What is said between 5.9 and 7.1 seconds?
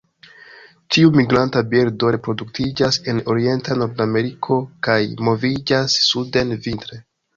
suden vintre.